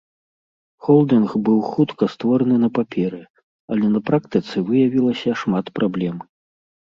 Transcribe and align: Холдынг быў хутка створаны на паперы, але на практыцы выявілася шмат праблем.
Холдынг 0.85 1.31
быў 1.49 1.59
хутка 1.73 2.03
створаны 2.13 2.57
на 2.63 2.69
паперы, 2.77 3.19
але 3.75 3.85
на 3.97 4.03
практыцы 4.09 4.55
выявілася 4.71 5.37
шмат 5.43 5.65
праблем. 5.79 6.17